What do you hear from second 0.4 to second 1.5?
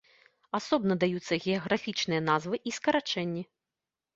Асобна даюцца